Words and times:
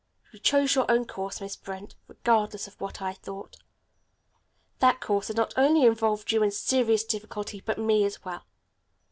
"You 0.31 0.39
chose 0.39 0.73
your 0.73 0.89
own 0.89 1.05
course, 1.05 1.39
Miss 1.39 1.55
Brent, 1.55 1.93
regardless 2.07 2.65
of 2.65 2.81
what 2.81 3.03
I 3.03 3.13
thought. 3.13 3.57
That 4.79 4.99
course 4.99 5.27
has 5.27 5.35
not 5.35 5.53
only 5.55 5.85
involved 5.85 6.31
you 6.31 6.41
in 6.41 6.49
serious 6.49 7.03
difficulty, 7.03 7.61
but 7.63 7.77
me 7.77 8.03
as 8.03 8.25
well. 8.25 8.43